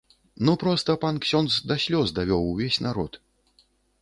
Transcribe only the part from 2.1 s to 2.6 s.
давёў